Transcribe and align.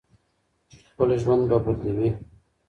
چې 0.69 0.77
خپل 0.89 1.09
ژوند 1.21 1.43
به 1.49 1.57
بدلوي. 1.65 2.09